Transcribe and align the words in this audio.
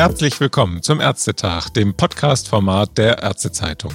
Herzlich 0.00 0.40
willkommen 0.40 0.82
zum 0.82 0.98
Ärztetag, 0.98 1.68
dem 1.74 1.92
Podcast-Format 1.92 2.96
der 2.96 3.22
Ärztezeitung. 3.22 3.92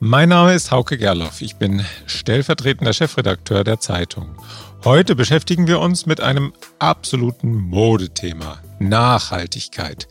Mein 0.00 0.28
Name 0.28 0.52
ist 0.52 0.70
Hauke 0.70 0.98
Gerloff. 0.98 1.40
Ich 1.40 1.56
bin 1.56 1.82
stellvertretender 2.04 2.92
Chefredakteur 2.92 3.64
der 3.64 3.80
Zeitung. 3.80 4.36
Heute 4.84 5.16
beschäftigen 5.16 5.66
wir 5.66 5.80
uns 5.80 6.04
mit 6.04 6.20
einem 6.20 6.52
absoluten 6.78 7.54
Modethema. 7.54 8.58
Nachhaltigkeit. 8.80 10.08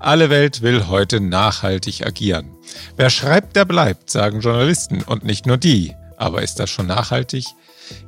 Alle 0.00 0.30
Welt 0.30 0.62
will 0.62 0.88
heute 0.88 1.20
nachhaltig 1.20 2.04
agieren. 2.04 2.50
Wer 2.96 3.10
schreibt, 3.10 3.54
der 3.54 3.66
bleibt, 3.66 4.10
sagen 4.10 4.40
Journalisten 4.40 5.02
und 5.02 5.24
nicht 5.24 5.46
nur 5.46 5.58
die. 5.58 5.94
Aber 6.16 6.42
ist 6.42 6.58
das 6.58 6.70
schon 6.70 6.88
nachhaltig? 6.88 7.44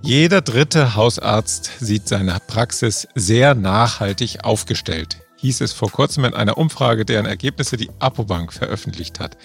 Jeder 0.02 0.40
dritte 0.40 0.96
Hausarzt 0.96 1.70
sieht 1.78 2.08
seine 2.08 2.38
Praxis 2.48 3.06
sehr 3.14 3.54
nachhaltig 3.54 4.42
aufgestellt 4.42 5.18
hieß 5.40 5.60
es 5.62 5.72
vor 5.72 5.90
kurzem 5.90 6.24
in 6.24 6.34
einer 6.34 6.58
Umfrage, 6.58 7.04
deren 7.04 7.26
Ergebnisse 7.26 7.76
die 7.76 7.90
Apobank 7.98 8.52
veröffentlicht 8.52 9.20
hat. 9.20 9.36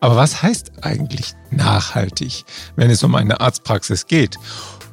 Aber 0.00 0.16
was 0.16 0.42
heißt 0.42 0.84
eigentlich 0.84 1.34
nachhaltig, 1.50 2.44
wenn 2.76 2.90
es 2.90 3.02
um 3.02 3.14
eine 3.14 3.40
Arztpraxis 3.40 4.06
geht? 4.06 4.36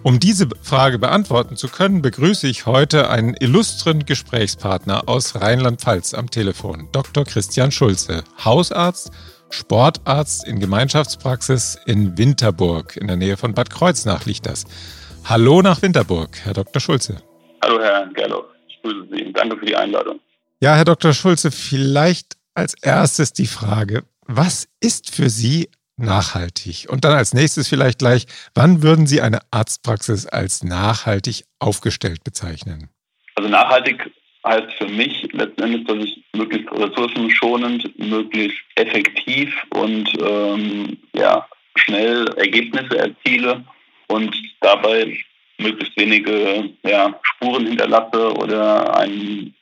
Um 0.04 0.20
diese 0.20 0.48
Frage 0.62 1.00
beantworten 1.00 1.56
zu 1.56 1.68
können, 1.68 2.04
begrüße 2.04 2.48
ich 2.48 2.68
heute 2.68 3.10
einen 3.10 3.36
illustren 3.40 4.06
Gesprächspartner 4.06 5.10
aus 5.10 5.42
Rheinland-Pfalz 5.42 6.14
am 6.14 6.30
Telefon, 6.30 6.90
Dr. 6.92 7.26
Christian 7.26 7.72
Schulze, 7.72 8.24
Hausarzt, 8.44 9.12
Sportarzt 9.50 10.48
in 10.48 10.60
Gemeinschaftspraxis 10.60 11.80
in 11.88 12.18
Winterburg, 12.18 12.98
in 12.98 13.08
der 13.08 13.16
Nähe 13.16 13.38
von 13.38 13.54
Bad 13.54 13.72
Kreuznach 13.72 14.26
liegt 14.26 14.46
das. 14.46 14.66
Hallo 15.24 15.64
nach 15.64 15.82
Winterburg, 15.82 16.38
Herr 16.44 16.54
Dr. 16.54 16.80
Schulze. 16.80 17.18
Hallo, 17.64 17.82
Herr 17.82 18.08
Gerloff. 18.14 18.46
Ich 18.68 18.80
grüße 18.84 19.08
Sie. 19.12 19.34
Danke 19.34 19.58
für 19.58 19.66
die 19.66 19.76
Einladung. 19.76 20.20
Ja, 20.66 20.76
Herr 20.76 20.86
Dr. 20.86 21.14
Schulze, 21.14 21.52
vielleicht 21.52 22.38
als 22.56 22.74
erstes 22.82 23.34
die 23.34 23.46
Frage, 23.46 24.02
was 24.26 24.68
ist 24.82 25.14
für 25.16 25.30
Sie 25.30 25.70
nachhaltig? 25.96 26.88
Und 26.90 27.06
dann 27.06 27.12
als 27.14 27.36
nächstes 27.36 27.68
vielleicht 27.70 28.00
gleich, 28.00 28.26
wann 28.56 28.82
würden 28.82 29.06
Sie 29.06 29.22
eine 29.22 29.42
Arztpraxis 29.52 30.26
als 30.26 30.64
nachhaltig 30.64 31.44
aufgestellt 31.60 32.24
bezeichnen? 32.24 32.90
Also 33.36 33.48
nachhaltig 33.48 34.12
heißt 34.44 34.74
für 34.80 34.88
mich 34.88 35.32
letzten 35.34 35.62
Endes, 35.62 35.84
dass 35.86 36.04
ich 36.04 36.24
möglichst 36.34 36.72
ressourcenschonend, 36.72 38.00
möglichst 38.00 38.58
effektiv 38.74 39.54
und 39.70 40.10
ähm, 40.20 40.98
ja, 41.14 41.48
schnell 41.76 42.28
Ergebnisse 42.38 42.98
erziele 42.98 43.64
und 44.08 44.36
dabei 44.62 45.16
möglichst 45.60 45.96
wenige 45.96 46.72
ja, 46.82 47.14
Spuren 47.22 47.68
hinterlasse 47.68 48.34
oder 48.34 48.98
einen 48.98 49.54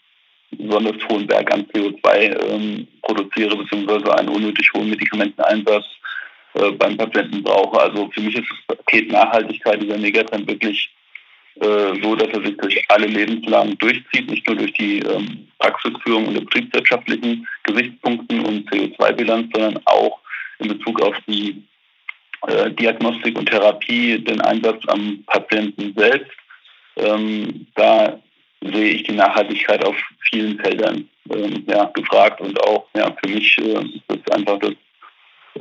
besonders 0.57 0.97
hohen 1.09 1.27
Berg 1.27 1.53
an 1.53 1.65
CO2 1.73 2.49
ähm, 2.49 2.87
produziere, 3.01 3.55
beziehungsweise 3.55 4.17
einen 4.17 4.29
unnötig 4.29 4.71
hohen 4.73 4.89
Medikamenteneinsatz 4.89 5.85
äh, 6.53 6.71
beim 6.71 6.97
Patienten 6.97 7.43
brauche. 7.43 7.79
Also 7.79 8.09
für 8.13 8.21
mich 8.21 8.35
ist 8.35 8.47
das 8.67 8.77
Paket 8.77 9.11
Nachhaltigkeit 9.11 9.81
dieser 9.81 9.97
Megatrend 9.97 10.47
wirklich 10.47 10.89
äh, 11.61 12.01
so, 12.01 12.15
dass 12.15 12.29
er 12.29 12.43
sich 12.45 12.57
durch 12.57 12.83
alle 12.89 13.07
Lebenslagen 13.07 13.77
durchzieht, 13.77 14.29
nicht 14.29 14.47
nur 14.47 14.57
durch 14.57 14.73
die 14.73 14.99
ähm, 14.99 15.47
Praxisführung 15.59 16.27
und 16.27 16.33
betriebswirtschaftlichen 16.33 17.47
Gesichtspunkten 17.63 18.45
und 18.45 18.69
CO2-Bilanz, 18.69 19.49
sondern 19.53 19.79
auch 19.85 20.19
in 20.59 20.69
Bezug 20.69 21.01
auf 21.01 21.15
die 21.27 21.63
äh, 22.47 22.71
Diagnostik 22.71 23.37
und 23.37 23.49
Therapie, 23.49 24.19
den 24.19 24.41
Einsatz 24.41 24.81
am 24.87 25.23
Patienten 25.27 25.93
selbst. 25.95 26.31
Ähm, 26.97 27.67
da 27.75 28.19
sehe 28.71 28.93
ich 28.95 29.03
die 29.03 29.13
Nachhaltigkeit 29.13 29.83
auf 29.85 29.95
vielen 30.29 30.59
Feldern 30.59 31.07
ähm, 31.29 31.63
ja, 31.67 31.85
gefragt 31.93 32.41
und 32.41 32.59
auch 32.63 32.85
ja, 32.95 33.15
für 33.23 33.29
mich 33.29 33.57
äh, 33.57 33.79
ist 33.79 34.03
das 34.07 34.35
einfach 34.35 34.59
das 34.59 34.73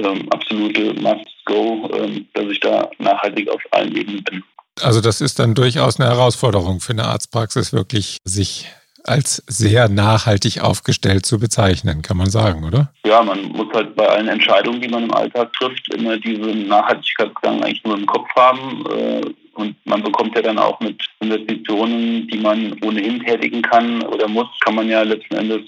ähm, 0.00 0.28
absolute 0.30 0.94
Must-Go, 0.94 1.90
ähm, 1.94 2.26
dass 2.34 2.46
ich 2.46 2.60
da 2.60 2.90
nachhaltig 2.98 3.48
auf 3.48 3.62
allen 3.70 3.94
Ebenen 3.96 4.24
bin. 4.24 4.42
Also 4.80 5.00
das 5.00 5.20
ist 5.20 5.38
dann 5.38 5.54
durchaus 5.54 6.00
eine 6.00 6.08
Herausforderung 6.08 6.80
für 6.80 6.92
eine 6.92 7.04
Arztpraxis, 7.04 7.72
wirklich 7.72 8.18
sich 8.24 8.68
als 9.04 9.42
sehr 9.46 9.88
nachhaltig 9.88 10.60
aufgestellt 10.60 11.26
zu 11.26 11.38
bezeichnen, 11.38 12.02
kann 12.02 12.16
man 12.16 12.30
sagen, 12.30 12.64
oder? 12.64 12.92
Ja, 13.04 13.22
man 13.22 13.42
muss 13.48 13.66
halt 13.74 13.96
bei 13.96 14.08
allen 14.08 14.28
Entscheidungen, 14.28 14.80
die 14.80 14.88
man 14.88 15.04
im 15.04 15.14
Alltag 15.14 15.52
trifft, 15.54 15.92
immer 15.94 16.16
diesen 16.18 16.68
Nachhaltigkeitsgedanken 16.68 17.64
eigentlich 17.64 17.84
nur 17.84 17.98
im 17.98 18.06
Kopf 18.06 18.28
haben. 18.36 18.84
Äh, 18.90 19.20
und 19.54 19.76
man 19.84 20.02
bekommt 20.02 20.34
ja 20.36 20.42
dann 20.42 20.58
auch 20.58 20.80
mit 20.80 21.02
Investitionen, 21.20 22.26
die 22.28 22.38
man 22.38 22.76
ohnehin 22.82 23.20
tätigen 23.24 23.62
kann 23.62 24.02
oder 24.02 24.28
muss, 24.28 24.48
kann 24.60 24.74
man 24.74 24.88
ja 24.88 25.02
letzten 25.02 25.34
Endes 25.36 25.62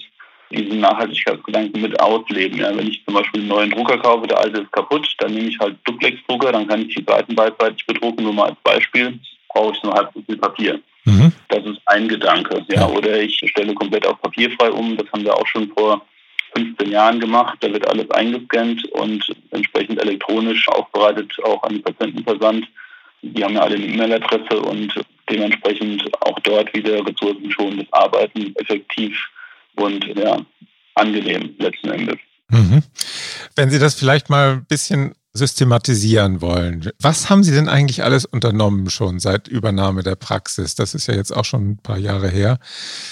diesen 0.51 0.79
Nachhaltigkeitsgedanken 0.79 1.81
mit 1.81 1.99
ausleben. 1.99 2.59
Ja, 2.59 2.75
wenn 2.75 2.87
ich 2.87 3.03
zum 3.05 3.15
Beispiel 3.15 3.41
einen 3.41 3.49
neuen 3.49 3.71
Drucker 3.71 3.97
kaufe, 3.97 4.27
der 4.27 4.39
alte 4.39 4.61
ist 4.61 4.71
kaputt, 4.71 5.07
dann 5.19 5.33
nehme 5.33 5.49
ich 5.49 5.59
halt 5.59 5.75
Duplex-Drucker, 5.85 6.51
dann 6.51 6.67
kann 6.67 6.81
ich 6.81 6.95
die 6.95 7.05
Seiten 7.05 7.35
beidseitig 7.35 7.85
bedrucken, 7.85 8.23
nur 8.23 8.33
mal 8.33 8.49
als 8.49 8.59
Beispiel, 8.63 9.19
brauche 9.49 9.75
ich 9.75 9.83
nur 9.83 9.93
halb 9.93 10.11
so 10.13 10.21
viel 10.21 10.37
Papier. 10.37 10.79
Mhm. 11.05 11.31
Das 11.49 11.65
ist 11.65 11.81
ein 11.85 12.07
Gedanke. 12.07 12.65
Ja, 12.69 12.87
oder 12.87 13.21
ich 13.21 13.41
stelle 13.45 13.73
komplett 13.73 14.05
auf 14.05 14.21
papierfrei 14.21 14.71
um, 14.71 14.97
das 14.97 15.11
haben 15.11 15.23
wir 15.23 15.35
auch 15.35 15.47
schon 15.47 15.69
vor 15.69 16.05
15 16.55 16.89
Jahren 16.89 17.19
gemacht. 17.19 17.57
Da 17.61 17.71
wird 17.71 17.87
alles 17.87 18.09
eingescannt 18.11 18.85
und 18.93 19.23
entsprechend 19.51 20.01
elektronisch 20.01 20.67
aufbereitet, 20.69 21.31
auch 21.43 21.61
an 21.63 21.73
den 21.73 21.83
Patienten 21.83 22.23
versandt. 22.23 22.67
Die 23.33 23.43
haben 23.43 23.55
ja 23.55 23.61
alle 23.61 23.75
eine 23.75 23.85
E-Mail-Adresse 23.85 24.61
und 24.61 24.93
dementsprechend 25.29 26.03
auch 26.21 26.39
dort 26.41 26.73
wieder 26.73 27.05
ressourcenschonendes 27.05 27.87
Arbeiten, 27.91 28.53
effektiv 28.55 29.17
und 29.75 30.05
ja, 30.15 30.37
angenehm 30.95 31.55
letzten 31.57 31.89
Endes. 31.89 32.17
Mhm. 32.49 32.83
Wenn 33.55 33.69
Sie 33.69 33.79
das 33.79 33.95
vielleicht 33.95 34.29
mal 34.29 34.51
ein 34.53 34.65
bisschen 34.65 35.15
systematisieren 35.35 36.41
wollen. 36.41 36.89
Was 36.99 37.29
haben 37.29 37.43
Sie 37.43 37.53
denn 37.53 37.67
eigentlich 37.67 38.03
alles 38.03 38.25
unternommen 38.25 38.89
schon 38.89 39.19
seit 39.19 39.49
Übernahme 39.49 40.01
der 40.01 40.15
Praxis? 40.15 40.75
Das 40.75 40.95
ist 40.95 41.07
ja 41.07 41.13
jetzt 41.13 41.35
auch 41.35 41.43
schon 41.43 41.71
ein 41.71 41.77
paar 41.77 41.97
Jahre 41.97 42.29
her. 42.29 42.57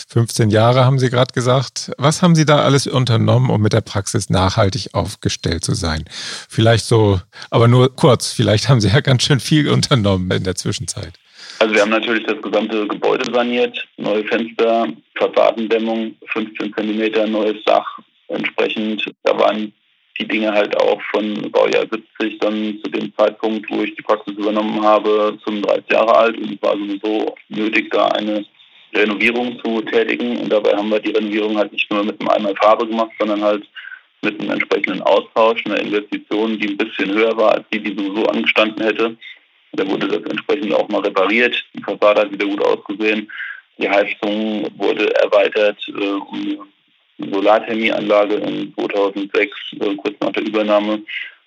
15 0.07 0.49
Jahre 0.49 0.85
haben 0.85 0.99
Sie 0.99 1.09
gerade 1.09 1.33
gesagt. 1.33 1.91
Was 1.97 2.21
haben 2.21 2.33
Sie 2.33 2.45
da 2.45 2.59
alles 2.59 2.87
unternommen, 2.87 3.49
um 3.49 3.61
mit 3.61 3.73
der 3.73 3.81
Praxis 3.81 4.29
nachhaltig 4.29 4.93
aufgestellt 4.93 5.65
zu 5.65 5.73
sein? 5.73 6.05
Vielleicht 6.49 6.85
so, 6.85 7.19
aber 7.49 7.67
nur 7.67 7.93
kurz, 7.93 8.31
vielleicht 8.31 8.69
haben 8.69 8.79
Sie 8.79 8.87
ja 8.87 9.01
ganz 9.01 9.23
schön 9.23 9.41
viel 9.41 9.69
unternommen 9.69 10.31
in 10.31 10.45
der 10.45 10.55
Zwischenzeit. 10.55 11.19
Also 11.59 11.75
wir 11.75 11.81
haben 11.81 11.91
natürlich 11.91 12.25
das 12.25 12.41
gesamte 12.41 12.87
Gebäude 12.87 13.31
saniert, 13.33 13.77
neue 13.97 14.23
Fenster, 14.25 14.87
Fassadendämmung, 15.15 16.15
15 16.31 16.73
Zentimeter 16.73 17.27
neues 17.27 17.61
Dach. 17.65 17.85
Entsprechend, 18.29 19.05
da 19.23 19.37
waren 19.37 19.73
die 20.23 20.27
Dinge 20.27 20.53
halt 20.53 20.75
auch 20.81 21.01
von 21.11 21.51
Baujahr 21.51 21.85
70 21.91 22.39
dann 22.39 22.79
zu 22.83 22.91
dem 22.91 23.13
Zeitpunkt, 23.17 23.69
wo 23.69 23.81
ich 23.81 23.95
die 23.95 24.01
Praxis 24.01 24.33
übernommen 24.33 24.81
habe, 24.81 25.37
35 25.43 25.91
Jahre 25.91 26.15
alt 26.15 26.37
und 26.37 26.53
es 26.53 26.61
war 26.61 26.77
sowieso 26.77 27.35
nötig, 27.49 27.91
da 27.91 28.07
eine 28.07 28.45
Renovierung 28.93 29.59
zu 29.63 29.81
tätigen. 29.81 30.37
Und 30.37 30.51
dabei 30.51 30.75
haben 30.75 30.89
wir 30.89 30.99
die 30.99 31.11
Renovierung 31.11 31.57
halt 31.57 31.71
nicht 31.71 31.91
nur 31.91 32.03
mit 32.03 32.19
einem 32.19 32.29
einmal 32.29 32.55
Farbe 32.55 32.87
gemacht, 32.87 33.11
sondern 33.19 33.43
halt 33.43 33.63
mit 34.21 34.39
einem 34.39 34.51
entsprechenden 34.51 35.01
Austausch, 35.01 35.65
einer 35.65 35.79
Investition, 35.79 36.57
die 36.57 36.69
ein 36.69 36.77
bisschen 36.77 37.11
höher 37.13 37.35
war, 37.35 37.55
als 37.55 37.65
die, 37.73 37.79
die 37.79 37.93
sowieso 37.93 38.25
angestanden 38.27 38.83
hätte. 38.83 39.17
Da 39.73 39.87
wurde 39.89 40.07
das 40.07 40.23
entsprechend 40.29 40.73
auch 40.73 40.87
mal 40.87 41.01
repariert. 41.01 41.65
Die 41.73 41.83
Fassade 41.83 42.21
hat 42.21 42.31
wieder 42.31 42.45
gut 42.45 42.63
ausgesehen. 42.63 43.29
Die 43.79 43.89
Heizung 43.89 44.67
wurde 44.77 45.13
erweitert 45.15 45.77
äh, 45.87 45.91
um 45.91 46.67
Solarthermieanlage 47.17 48.35
in 48.35 48.73
2006, 48.75 49.51
äh, 49.79 49.95
kurz 49.95 50.15
nach 50.19 50.31
der 50.31 50.43
Übernahme. 50.43 51.01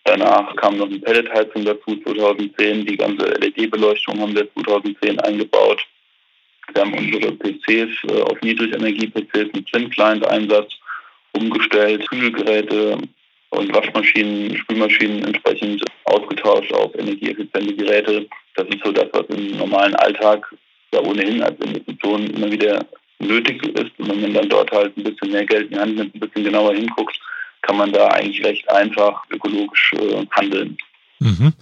Danach 0.05 0.55
kam 0.57 0.77
noch 0.77 0.87
eine 0.87 1.01
Pelletheizung 1.01 1.65
dazu 1.65 1.97
2010. 2.05 2.87
Die 2.87 2.97
ganze 2.97 3.27
LED-Beleuchtung 3.27 4.21
haben 4.21 4.37
wir 4.37 4.49
2010 4.55 5.19
eingebaut. 5.21 5.85
Wir 6.73 6.83
haben 6.83 6.95
unsere 6.95 7.33
PCs 7.33 8.05
äh, 8.09 8.23
auf 8.23 8.41
Niedrigenergie-PCs 8.41 9.53
mit 9.53 9.67
Thin-Client-Einsatz 9.67 10.73
umgestellt, 11.33 12.09
Kühlgeräte 12.09 12.99
und 13.51 13.75
Waschmaschinen, 13.75 14.57
Spülmaschinen 14.57 15.25
entsprechend 15.25 15.85
ausgetauscht 16.05 16.73
auf 16.73 16.95
energieeffiziente 16.95 17.75
Geräte. 17.75 18.29
Das 18.55 18.67
ist 18.69 18.85
so 18.85 18.93
das, 18.93 19.07
was 19.13 19.27
im 19.37 19.59
normalen 19.59 19.95
Alltag 19.97 20.47
ja 20.93 21.01
ohnehin 21.01 21.43
als 21.43 21.59
Investition 21.61 22.27
immer 22.31 22.51
wieder 22.51 22.87
nötig 23.19 23.63
ist. 23.67 23.93
Und 23.99 24.11
wenn 24.11 24.21
man 24.21 24.35
dann 24.35 24.49
dort 24.49 24.71
halt 24.71 24.97
ein 24.97 25.05
bisschen 25.05 25.33
mehr 25.33 25.47
Geld 25.47 25.67
in 25.67 25.73
die 25.73 25.79
Hand 25.79 25.97
nimmt, 25.97 26.15
ein 26.15 26.21
bisschen 26.21 26.45
genauer 26.45 26.75
hinguckt, 26.75 27.19
kann 27.63 27.77
man 27.77 27.93
da 27.93 28.09
eigentlich 28.09 28.45
recht 28.45 28.69
einfach 28.71 29.23
ökologisch 29.31 29.93
äh, 29.99 30.25
handeln. 30.31 30.77
Mhm. 31.19 31.53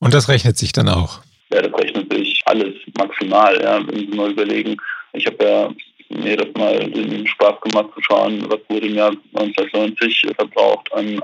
Und 0.00 0.14
das 0.14 0.28
rechnet 0.28 0.56
sich 0.56 0.72
dann 0.72 0.88
auch? 0.88 1.20
Ja, 1.52 1.62
das 1.62 1.72
rechnet 1.80 2.12
sich 2.12 2.42
alles 2.44 2.74
maximal. 2.96 3.58
Ja. 3.60 3.86
Wenn 3.86 4.10
Sie 4.10 4.16
mal 4.16 4.30
überlegen, 4.30 4.76
ich 5.12 5.26
habe 5.26 5.44
ja 5.44 5.70
mir 6.10 6.36
das 6.36 6.48
mal 6.56 6.78
den 6.90 7.26
Spaß 7.26 7.60
gemacht 7.60 7.90
zu 7.94 8.02
schauen, 8.02 8.44
was 8.48 8.60
wurde 8.68 8.86
im 8.86 8.94
Jahr 8.94 9.12
1990 9.34 10.26
verbraucht 10.36 10.92
an 10.92 11.20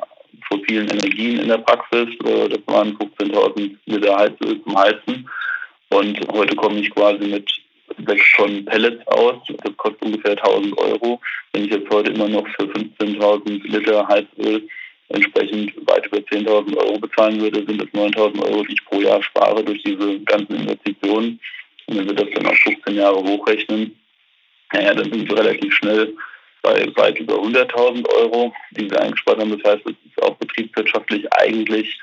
fossilen 0.48 0.88
Energien 0.88 1.40
in 1.40 1.48
der 1.48 1.58
Praxis. 1.58 2.08
Äh, 2.24 2.48
das 2.48 2.60
waren 2.66 2.96
15.000 2.96 3.76
Liter 3.86 4.16
Heizöl 4.16 4.62
zum 4.62 4.78
Heizen. 4.78 5.28
Und 5.90 6.20
heute 6.32 6.56
komme 6.56 6.80
ich 6.80 6.90
quasi 6.90 7.26
mit 7.26 7.50
sechs 8.06 8.24
Tonnen 8.36 8.64
Pellets 8.64 9.06
aus. 9.08 9.36
Das 9.62 9.76
kostet 9.76 10.02
ungefähr 10.02 10.32
1000 10.32 10.76
Euro. 10.78 11.20
Wenn 11.52 11.64
ich 11.64 11.70
jetzt 11.70 11.90
heute 11.90 12.12
immer 12.12 12.28
noch 12.28 12.46
für 12.48 12.64
15.000 12.64 13.62
Liter 13.64 14.06
Heizöl 14.08 14.66
entsprechend 15.08 15.74
weit 15.86 16.06
über 16.06 16.18
10.000 16.18 16.76
Euro 16.76 16.98
bezahlen 16.98 17.40
würde, 17.40 17.64
sind 17.66 17.80
das 17.80 17.88
9.000 17.88 18.42
Euro, 18.42 18.64
die 18.64 18.72
ich 18.72 18.84
pro 18.84 19.00
Jahr 19.00 19.22
spare 19.22 19.62
durch 19.62 19.82
diese 19.82 20.18
ganzen 20.20 20.56
Investitionen. 20.56 21.40
Und 21.86 21.98
wenn 21.98 22.06
wir 22.06 22.14
das 22.14 22.30
dann 22.34 22.46
auf 22.46 22.56
15 22.56 22.94
Jahre 22.96 23.22
hochrechnen, 23.22 23.96
naja, 24.72 24.94
dann 24.94 25.12
sind 25.12 25.28
wir 25.28 25.38
relativ 25.38 25.74
schnell 25.74 26.14
bei 26.62 26.90
weit 26.96 27.18
über 27.18 27.34
100.000 27.34 28.08
Euro, 28.08 28.52
die 28.70 28.90
wir 28.90 29.00
eingespart 29.00 29.38
haben. 29.38 29.58
Das 29.58 29.72
heißt, 29.72 29.86
es 29.86 29.92
ist 29.92 30.22
auch 30.22 30.34
betriebswirtschaftlich 30.36 31.30
eigentlich 31.34 31.98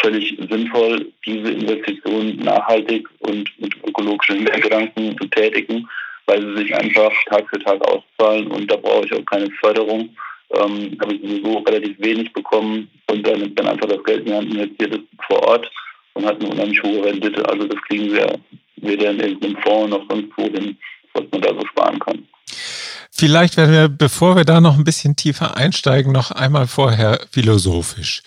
völlig 0.00 0.36
sinnvoll, 0.50 1.12
diese 1.26 1.50
Investitionen 1.50 2.36
nachhaltig 2.36 3.08
und 3.20 3.50
mit 3.58 3.74
ökologischen 3.86 4.36
Hintergedanken 4.36 5.16
zu 5.18 5.26
tätigen, 5.28 5.88
weil 6.26 6.42
sie 6.42 6.62
sich 6.62 6.74
einfach 6.74 7.12
Tag 7.28 7.48
für 7.50 7.58
Tag 7.58 7.80
auszahlen 7.88 8.48
und 8.48 8.70
da 8.70 8.76
brauche 8.76 9.06
ich 9.06 9.12
auch 9.12 9.24
keine 9.26 9.50
Förderung. 9.60 10.10
Ähm, 10.52 10.96
habe 11.00 11.14
ich 11.14 11.20
sowieso 11.22 11.58
relativ 11.58 11.96
wenig 12.00 12.32
bekommen 12.32 12.90
und 13.08 13.26
dann 13.26 13.54
dann 13.54 13.68
einfach 13.68 13.86
das 13.86 14.02
Geld 14.04 14.20
in 14.20 14.26
die 14.26 14.34
Hand 14.34 14.54
investiert 14.54 14.94
ist 14.94 15.04
vor 15.28 15.42
Ort 15.44 15.70
und 16.14 16.26
hat 16.26 16.40
eine 16.40 16.50
unheimlich 16.50 16.82
hohe 16.82 17.04
Rendite. 17.04 17.48
Also 17.48 17.66
das 17.66 17.80
kriegen 17.82 18.12
wir 18.12 18.38
weder 18.76 19.10
in 19.10 19.20
irgendeinem 19.20 19.56
Fonds 19.62 19.90
noch 19.90 20.04
sonst 20.08 20.32
wo 20.36 20.42
hin, 20.44 20.76
was 21.14 21.24
man 21.30 21.40
da 21.40 21.50
so 21.50 21.66
sparen 21.66 21.98
kann. 22.00 22.26
Vielleicht 23.12 23.56
werden 23.56 23.72
wir, 23.72 23.88
bevor 23.88 24.34
wir 24.34 24.44
da 24.44 24.60
noch 24.60 24.78
ein 24.78 24.84
bisschen 24.84 25.14
tiefer 25.14 25.56
einsteigen, 25.56 26.10
noch 26.10 26.30
einmal 26.30 26.66
vorher 26.66 27.20
philosophisch. 27.30 28.22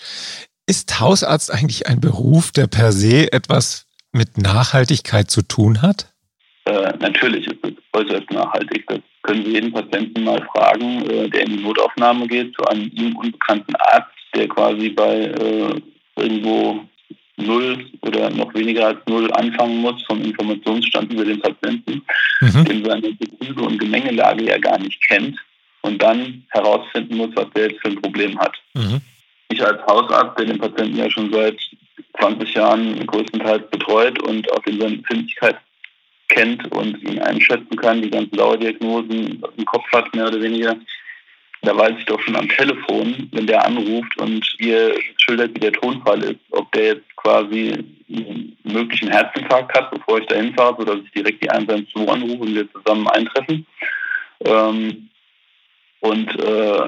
Ist 0.66 1.00
Hausarzt 1.00 1.52
eigentlich 1.52 1.88
ein 1.88 2.00
Beruf, 2.00 2.52
der 2.52 2.68
per 2.68 2.92
se 2.92 3.32
etwas 3.34 3.86
mit 4.14 4.38
Nachhaltigkeit 4.38 5.30
zu 5.30 5.42
tun 5.42 5.82
hat? 5.82 6.14
Äh, 6.66 6.94
natürlich 7.00 7.48
ist 7.48 7.58
es 7.64 7.74
äußerst 7.92 8.32
nachhaltig. 8.32 8.86
Das 8.88 9.00
können 9.24 9.44
Sie 9.44 9.52
jeden 9.52 9.74
Patienten 9.74 10.24
mal 10.24 10.42
fragen, 10.54 11.10
äh, 11.10 11.30
der 11.30 11.42
in 11.42 11.58
die 11.58 11.64
Notaufnahme 11.64 12.28
geht, 12.28 12.56
zu 12.56 12.64
einem 12.66 12.90
ihm 12.94 13.16
unbekannten 13.18 13.76
Arzt, 13.76 14.12
der 14.34 14.48
quasi 14.48 14.90
bei 14.90 15.26
äh, 15.26 15.82
irgendwo 16.16 16.86
null 17.38 17.86
oder 18.02 18.30
noch 18.30 18.54
weniger 18.54 18.88
als 18.88 19.00
null 19.08 19.32
anfangen 19.34 19.78
muss 19.78 20.02
vom 20.04 20.22
Informationsstand 20.22 21.12
über 21.12 21.26
den 21.26 21.42
Patienten, 21.42 22.04
mhm. 22.40 22.66
den 22.66 22.86
seine 22.86 23.12
Betriebe 23.14 23.62
und 23.62 23.80
Gemengelage 23.80 24.46
ja 24.46 24.58
gar 24.60 24.80
nicht 24.80 25.02
kennt 25.08 25.38
und 25.82 26.02
dann 26.02 26.44
herausfinden 26.50 27.18
muss, 27.18 27.32
was 27.36 27.48
der 27.56 27.70
jetzt 27.70 27.82
für 27.82 27.90
ein 27.90 28.02
Problem 28.02 28.40
hat. 28.40 28.56
Mhm. 28.76 29.02
Ich 29.54 29.64
als 29.64 29.86
Hausarzt, 29.86 30.40
der 30.40 30.46
den 30.48 30.58
Patienten 30.58 30.98
ja 30.98 31.10
schon 31.12 31.32
seit 31.32 31.60
20 32.20 32.54
Jahren 32.56 33.06
größtenteils 33.06 33.70
betreut 33.70 34.20
und 34.24 34.52
auch 34.52 34.66
in 34.66 34.80
seiner 34.80 34.94
Empfindlichkeit 34.94 35.58
kennt 36.28 36.72
und 36.72 37.02
ihn 37.04 37.20
einschätzen 37.20 37.76
kann, 37.76 38.02
die 38.02 38.10
ganzen 38.10 38.36
Dauerdiagnosen 38.36 39.44
im 39.58 39.66
Kopf 39.66 39.86
hat, 39.92 40.14
mehr 40.16 40.28
oder 40.28 40.42
weniger, 40.42 40.76
da 41.62 41.78
weiß 41.78 41.94
ich 42.00 42.06
doch 42.06 42.20
schon 42.22 42.36
am 42.36 42.50
Telefon, 42.50 43.30
wenn 43.32 43.46
der 43.46 43.64
anruft 43.64 44.18
und 44.20 44.44
ihr 44.58 44.96
schildert, 45.18 45.56
wie 45.56 45.60
der 45.60 45.72
Tonfall 45.72 46.24
ist, 46.24 46.40
ob 46.50 46.72
der 46.72 46.86
jetzt 46.96 47.16
quasi 47.16 47.74
einen 48.10 48.58
möglichen 48.64 49.10
Herzinfarkt 49.10 49.78
hat, 49.78 49.92
bevor 49.92 50.20
ich 50.20 50.26
da 50.26 50.36
hinfahre, 50.36 50.76
sodass 50.80 51.06
ich 51.06 51.12
direkt 51.12 51.44
die 51.44 51.50
112 51.50 52.10
anrufe 52.10 52.42
und 52.42 52.56
wir 52.56 52.72
zusammen 52.74 53.08
eintreffen. 53.08 53.66
Ähm, 54.46 55.10
und 56.02 56.40
äh, 56.40 56.88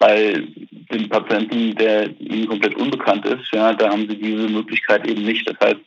bei 0.00 0.42
dem 0.90 1.08
Patienten, 1.08 1.76
der 1.76 2.08
ihnen 2.18 2.48
komplett 2.48 2.74
unbekannt 2.74 3.24
ist, 3.26 3.52
ja, 3.52 3.72
da 3.74 3.90
haben 3.90 4.08
sie 4.08 4.16
diese 4.16 4.48
Möglichkeit 4.48 5.06
eben 5.06 5.22
nicht. 5.22 5.46
Das 5.48 5.56
heißt, 5.60 5.80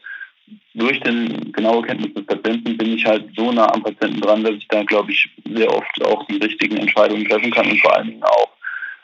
durch 0.75 0.99
den 1.01 1.51
genaue 1.51 1.81
Kenntnis 1.81 2.13
des 2.13 2.25
Patienten 2.25 2.77
bin 2.77 2.93
ich 2.93 3.05
halt 3.05 3.25
so 3.35 3.51
nah 3.51 3.73
am 3.73 3.83
Patienten 3.83 4.21
dran, 4.21 4.43
dass 4.43 4.53
ich 4.53 4.67
da, 4.67 4.83
glaube 4.83 5.11
ich, 5.11 5.27
sehr 5.51 5.69
oft 5.73 6.05
auch 6.05 6.25
die 6.27 6.37
richtigen 6.37 6.77
Entscheidungen 6.77 7.27
treffen 7.27 7.51
kann 7.51 7.69
und 7.69 7.81
vor 7.81 7.95
allen 7.95 8.07
Dingen 8.07 8.23
auch 8.23 8.49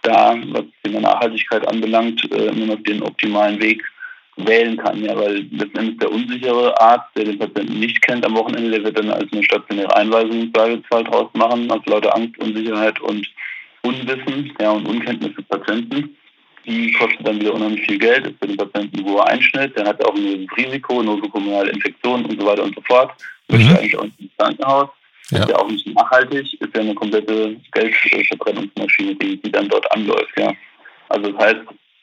da, 0.03 0.37
was 0.51 0.63
die 0.85 0.91
Nachhaltigkeit 0.91 1.67
anbelangt, 1.67 2.31
äh, 2.31 2.51
nur 2.51 2.67
noch 2.67 2.83
den 2.83 3.01
optimalen 3.01 3.59
Weg 3.59 3.83
wählen 4.37 4.77
kann. 4.77 5.03
Ja, 5.03 5.17
weil 5.17 5.47
letztendlich 5.51 5.97
der 5.97 6.11
unsichere 6.11 6.79
Arzt, 6.79 7.09
der 7.17 7.25
den 7.25 7.39
Patienten 7.39 7.79
nicht 7.79 8.01
kennt 8.03 8.25
am 8.25 8.35
Wochenende, 8.35 8.69
der 8.69 8.83
wird 8.83 8.99
dann 8.99 9.09
als 9.09 9.31
eine 9.33 9.43
stationäre 9.43 9.95
Einweisung 9.95 10.51
draus 10.53 11.29
machen, 11.33 11.69
aus 11.71 11.85
lauter 11.87 12.15
Angst, 12.15 12.37
Unsicherheit 12.39 12.99
und 13.01 13.27
Unwissen 13.83 14.51
ja, 14.59 14.71
und 14.71 14.87
Unkenntnis 14.87 15.35
des 15.35 15.45
Patienten. 15.45 16.15
Die 16.65 16.91
kostet 16.93 17.25
dann 17.25 17.39
wieder 17.39 17.53
unheimlich 17.53 17.85
viel 17.85 17.97
Geld, 17.97 18.27
ist 18.27 18.37
für 18.39 18.47
den 18.47 18.57
Patienten 18.57 18.99
ein 18.99 19.05
hoher 19.05 19.27
Einschnitt, 19.27 19.75
der 19.77 19.85
hat 19.85 20.05
auch 20.05 20.13
ein 20.13 20.47
Risiko, 20.57 21.01
nosokomiale 21.01 21.71
Infektionen 21.71 22.25
und 22.25 22.39
so 22.39 22.45
weiter 22.45 22.63
und 22.63 22.75
so 22.75 22.81
fort. 22.81 23.11
Mhm. 23.47 23.57
Möchte 23.57 23.79
eigentlich 23.79 23.97
auch 23.97 24.03
ins 24.03 24.13
Krankenhaus. 24.37 24.89
Ja. 25.31 25.39
Ist 25.39 25.49
ja 25.49 25.55
auch 25.57 25.69
nicht 25.69 25.87
nachhaltig, 25.95 26.61
ist 26.61 26.75
ja 26.75 26.81
eine 26.81 26.95
komplette 26.95 27.55
Geldverbrennungsmaschine, 27.71 29.15
die, 29.15 29.37
die 29.41 29.51
dann 29.51 29.69
dort 29.69 29.91
anläuft. 29.91 30.37
Ja. 30.37 30.51
Also 31.09 31.31
das 31.31 31.45
heißt, 31.45 31.61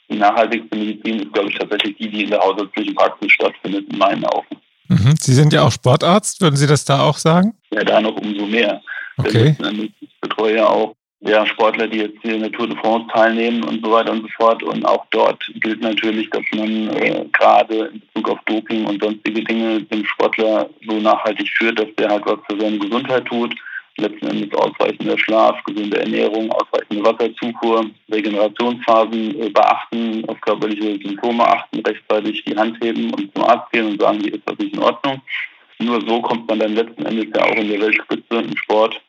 die 0.08 0.16
nachhaltigste 0.16 0.76
Medizin 0.76 1.20
ist, 1.20 1.32
glaube 1.32 1.50
ich, 1.50 1.58
tatsächlich 1.58 1.96
die, 1.96 2.08
die 2.08 2.22
in 2.24 2.30
der 2.30 2.40
hausärztlichen 2.40 2.94
Praxis 2.94 3.32
stattfindet, 3.32 3.86
in 3.90 3.98
meinen 3.98 4.24
Augen. 4.26 4.56
Mhm. 4.88 5.14
Sie 5.18 5.34
sind 5.34 5.52
ja 5.52 5.62
auch 5.62 5.72
Sportarzt, 5.72 6.40
würden 6.40 6.56
Sie 6.56 6.66
das 6.66 6.84
da 6.84 7.02
auch 7.02 7.18
sagen? 7.18 7.54
Ja, 7.70 7.82
da 7.82 8.00
noch 8.00 8.16
umso 8.16 8.46
mehr. 8.46 8.80
Okay. 9.16 9.56
Ich 10.00 10.20
betreue 10.20 10.56
ja 10.56 10.66
auch 10.66 10.94
ja, 11.20 11.46
Sportler, 11.46 11.88
die 11.88 11.98
jetzt 11.98 12.18
hier 12.22 12.34
in 12.34 12.42
der 12.42 12.52
Tour 12.52 12.68
de 12.68 12.76
France 12.76 13.06
teilnehmen 13.12 13.64
und 13.64 13.84
so 13.84 13.90
weiter 13.90 14.12
und 14.12 14.22
so 14.22 14.28
fort. 14.36 14.62
Und 14.62 14.84
auch 14.84 15.06
dort 15.10 15.42
gilt 15.54 15.80
natürlich, 15.80 16.28
dass 16.30 16.44
man 16.54 16.90
äh, 16.96 17.24
gerade 17.32 17.86
in 17.86 18.00
Bezug 18.00 18.30
auf 18.30 18.38
Doping 18.44 18.84
und 18.84 19.02
sonstige 19.02 19.42
Dinge 19.42 19.82
den 19.82 20.04
Sportler 20.04 20.68
so 20.86 20.98
nachhaltig 20.98 21.48
führt, 21.48 21.78
dass 21.78 21.88
der 21.98 22.10
halt 22.10 22.26
was 22.26 22.38
für 22.48 22.60
seine 22.60 22.78
Gesundheit 22.78 23.24
tut. 23.24 23.54
Letzten 23.98 24.26
Endes 24.26 24.52
ausreichender 24.52 25.18
Schlaf, 25.18 25.56
gesunde 25.64 25.98
Ernährung, 25.98 26.52
ausreichende 26.52 27.02
Wasserzufuhr, 27.02 27.86
Regenerationsphasen 28.12 29.40
äh, 29.40 29.48
beachten, 29.48 30.22
auf 30.28 30.38
körperliche 30.42 30.98
Symptome 31.02 31.48
achten, 31.48 31.80
rechtzeitig 31.80 32.44
die 32.44 32.56
Hand 32.56 32.76
heben 32.82 33.14
und 33.14 33.34
zum 33.34 33.44
Arzt 33.44 33.72
gehen 33.72 33.86
und 33.86 34.00
sagen, 34.00 34.20
hier 34.20 34.34
ist 34.34 34.42
was 34.44 34.58
nicht 34.58 34.74
in 34.74 34.82
Ordnung. 34.82 35.22
Nur 35.78 36.00
so 36.06 36.20
kommt 36.20 36.46
man 36.48 36.58
dann 36.58 36.74
letzten 36.74 37.06
Endes 37.06 37.26
ja 37.34 37.44
auch 37.44 37.56
in 37.56 37.68
der 37.68 37.80
Weltspitze 37.80 38.36
im 38.36 38.56
Sport 38.56 39.00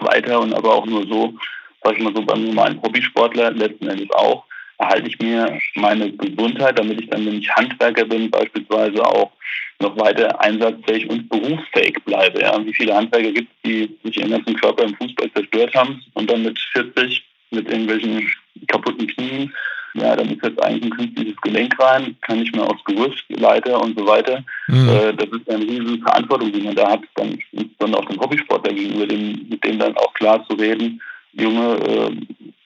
weiter 0.00 0.40
und 0.40 0.54
aber 0.54 0.74
auch 0.74 0.86
nur 0.86 1.06
so, 1.06 1.34
sag 1.82 1.96
ich 1.96 2.02
mal 2.02 2.14
so 2.14 2.22
beim 2.22 2.44
normalen 2.44 2.80
Hobbysportler 2.82 3.52
letzten 3.52 3.88
Endes 3.88 4.10
auch, 4.12 4.44
erhalte 4.78 5.08
ich 5.08 5.18
mir 5.18 5.58
meine 5.74 6.12
Gesundheit, 6.12 6.78
damit 6.78 7.00
ich 7.00 7.08
dann, 7.08 7.24
wenn 7.26 7.38
ich 7.38 7.50
Handwerker 7.50 8.04
bin, 8.04 8.30
beispielsweise 8.30 9.04
auch 9.04 9.32
noch 9.80 9.96
weiter 9.98 10.40
einsatzfähig 10.40 11.08
und 11.08 11.28
berufsfähig 11.28 11.96
bleibe. 12.04 12.40
Ja. 12.40 12.64
Wie 12.64 12.74
viele 12.74 12.94
Handwerker 12.94 13.32
gibt 13.32 13.50
es, 13.50 13.70
die 13.70 13.96
sich 14.04 14.18
ihren 14.18 14.30
ganzen 14.30 14.56
Körper 14.56 14.84
im 14.84 14.94
Fußball 14.96 15.30
zerstört 15.32 15.74
haben 15.74 16.02
und 16.14 16.30
dann 16.30 16.42
mit 16.42 16.58
40 16.72 17.24
mit 17.50 17.70
irgendwelchen 17.70 18.30
kaputten 18.66 19.06
Knien, 19.06 19.54
ja, 20.00 20.16
dann 20.16 20.30
ist 20.30 20.44
jetzt 20.44 20.62
eigentlich 20.62 20.84
ein 20.84 20.98
künstliches 20.98 21.36
Gelenk 21.42 21.74
rein, 21.78 22.16
kann 22.22 22.38
nicht 22.40 22.54
mehr 22.54 22.64
aufs 22.64 22.84
Gerüst, 22.84 23.24
Leiter 23.28 23.80
und 23.80 23.98
so 23.98 24.06
weiter. 24.06 24.44
Mhm. 24.68 24.88
Äh, 24.88 25.14
das 25.14 25.28
ist 25.28 25.50
eine 25.50 25.64
riesige 25.64 26.02
Verantwortung, 26.02 26.52
die 26.52 26.62
man 26.62 26.74
da 26.74 26.90
hat, 26.90 27.02
dann 27.14 27.38
insbesondere 27.52 28.02
auch 28.02 28.08
dem 28.08 28.20
Hobbysportler 28.20 28.72
gegenüber, 28.72 29.06
dem, 29.06 29.46
mit 29.48 29.64
dem 29.64 29.78
dann 29.78 29.96
auch 29.96 30.12
klar 30.14 30.44
zu 30.48 30.56
reden, 30.56 31.00
Junge, 31.32 31.76
äh, 31.76 32.10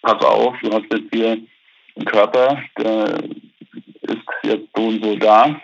pass 0.03 0.25
auf, 0.25 0.55
du 0.63 0.73
hast 0.73 0.93
jetzt 0.93 1.13
hier 1.13 1.39
einen 1.97 2.05
Körper, 2.05 2.63
der 2.79 3.25
ist 4.03 4.23
jetzt 4.43 4.69
so 4.75 4.87
und 4.87 5.05
so 5.05 5.17
da, 5.17 5.61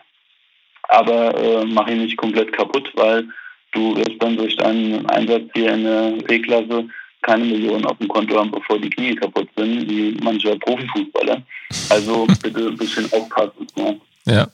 aber 0.89 1.35
äh, 1.37 1.65
mach 1.67 1.89
ihn 1.89 2.03
nicht 2.03 2.17
komplett 2.17 2.53
kaputt, 2.53 2.91
weil 2.95 3.29
du 3.73 3.97
wirst 3.97 4.21
dann 4.21 4.37
durch 4.37 4.57
deinen 4.57 5.07
Einsatz 5.07 5.45
hier 5.55 5.73
in 5.73 5.85
der 5.85 6.11
B-Klasse 6.27 6.89
keine 7.23 7.45
Millionen 7.45 7.85
auf 7.87 7.99
dem 7.99 8.09
Konto 8.09 8.39
haben, 8.39 8.51
bevor 8.51 8.79
die 8.79 8.91
Knie 8.91 9.15
kaputt 9.15 9.49
sind, 9.57 9.89
wie 9.89 10.17
mancher 10.23 10.57
Profifußballer. 10.59 11.43
Also 11.91 12.27
bitte 12.43 12.69
ein 12.69 12.77
bisschen 12.77 13.11
aufpassen. 13.13 13.67
Ne? 13.77 14.01
Ja. 14.27 14.49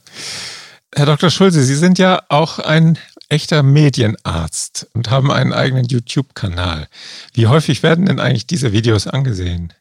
Herr 0.95 1.07
Dr. 1.07 1.31
Schulze, 1.31 1.63
Sie 1.63 1.75
sind 1.75 1.99
ja 1.99 2.21
auch 2.29 2.59
ein 2.59 2.99
echter 3.31 3.63
Medienarzt 3.63 4.91
und 4.95 5.11
haben 5.11 5.31
einen 5.31 5.55
eigenen 5.55 5.87
YouTube-Kanal. 5.87 6.87
Wie 7.33 7.47
häufig 7.47 7.83
werden 7.83 8.07
denn 8.07 8.21
eigentlich 8.21 8.47
diese 8.47 8.73
Videos 8.73 9.07
angesehen? 9.07 9.73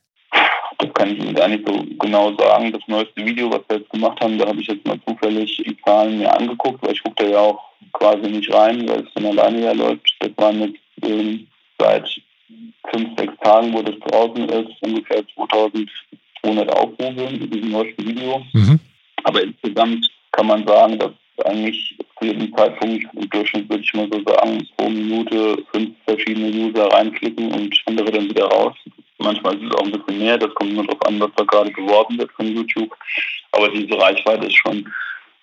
Das 0.78 0.94
kann 0.94 1.12
ich 1.12 1.20
Ihnen 1.20 1.36
gar 1.36 1.50
nicht 1.50 1.68
so 1.68 1.84
genau 2.00 2.34
sagen. 2.38 2.72
Das 2.72 2.82
neueste 2.88 3.26
Video, 3.26 3.52
was 3.52 3.62
wir 3.68 3.80
jetzt 3.80 3.90
gemacht 3.90 4.22
haben, 4.22 4.38
da 4.38 4.48
habe 4.48 4.62
ich 4.62 4.68
jetzt 4.68 4.88
mal 4.88 5.00
zufällig 5.06 5.58
die 5.58 5.78
Zahlen 5.84 6.18
mir 6.18 6.34
angeguckt, 6.34 6.82
weil 6.82 6.94
ich 6.94 7.04
gucke 7.04 7.26
da 7.26 7.30
ja 7.30 7.40
auch 7.40 7.62
quasi 7.92 8.30
nicht 8.30 8.52
rein, 8.54 8.88
weil 8.88 9.02
es 9.02 9.12
von 9.12 9.26
alleine 9.26 9.66
ja 9.66 9.72
läuft. 9.74 10.16
Das 10.20 10.32
waren 10.38 10.62
jetzt 10.62 10.80
ähm, 11.04 11.48
seit 11.78 12.08
fünf, 12.92 13.10
sechs 13.18 13.34
Tagen, 13.42 13.74
wo 13.74 13.82
das 13.82 13.96
draußen 14.00 14.50
ist, 14.50 14.72
ungefähr 14.82 15.24
2200 15.36 16.70
Aufrufe 16.72 17.30
mit 17.32 17.54
diesem 17.54 17.72
neuesten 17.72 18.08
Video. 18.08 18.46
Mhm. 18.54 18.80
Aber 19.24 19.44
insgesamt 19.44 20.10
kann 20.32 20.48
man 20.48 20.66
sagen, 20.66 20.98
dass 20.98 21.12
eigentlich 21.46 21.98
zu 22.20 22.26
jedem 22.26 22.56
Zeitpunkt 22.56 23.06
im 23.14 23.30
Durchschnitt 23.30 23.70
würde 23.70 23.84
ich 23.84 23.94
mal 23.94 24.10
so 24.12 24.22
sagen, 24.26 24.68
pro 24.78 24.90
Minute 24.90 25.64
fünf 25.74 25.96
verschiedene 26.06 26.50
User 26.50 26.88
reinklicken 26.88 27.52
und 27.52 27.76
andere 27.86 28.12
dann 28.12 28.30
wieder 28.30 28.46
raus. 28.46 28.76
Manchmal 29.18 29.56
ist 29.56 29.64
es 29.64 29.76
auch 29.76 29.84
ein 29.84 29.92
bisschen 29.92 30.20
mehr, 30.20 30.38
das 30.38 30.54
kommt 30.56 30.72
immer 30.72 30.84
darauf 30.84 31.06
an, 31.06 31.20
was 31.20 31.30
da 31.36 31.44
gerade 31.44 31.72
beworben 31.72 32.18
wird 32.18 32.32
von 32.32 32.48
YouTube. 32.48 32.92
Aber 33.52 33.70
diese 33.70 33.98
Reichweite 34.00 34.48
ist 34.48 34.58
schon 34.58 34.88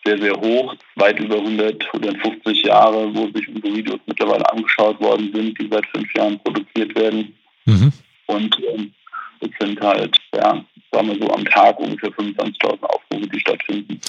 sehr, 0.08 0.18
sehr 0.18 0.40
hoch. 0.40 0.74
Weit 0.96 1.20
über 1.20 1.36
100, 1.36 1.84
150 1.92 2.62
Jahre, 2.62 3.14
wo 3.14 3.26
sich 3.28 3.48
unsere 3.48 3.76
Videos 3.76 4.00
mittlerweile 4.06 4.50
angeschaut 4.52 5.00
worden 5.00 5.30
sind, 5.34 5.58
die 5.58 5.68
seit 5.70 5.86
fünf 5.86 6.12
Jahren 6.14 6.38
produziert 6.40 6.94
werden. 6.96 7.34
Mhm. 7.66 7.92
Und 8.26 8.56
ähm, 8.74 8.92
es 9.40 9.50
sind 9.60 9.80
halt, 9.80 10.16
ja, 10.34 10.64
sagen 10.92 11.08
wir 11.08 11.18
so, 11.18 11.32
am 11.32 11.44
Tag 11.44 11.78
ungefähr 11.78 12.10
25.000 12.10 12.82
Aufrufe, 12.82 13.28
die 13.28 13.40
stattfinden. 13.40 14.00